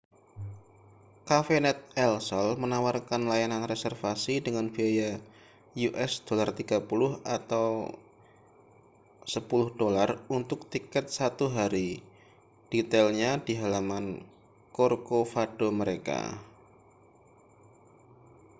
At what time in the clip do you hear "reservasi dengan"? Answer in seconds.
3.73-4.65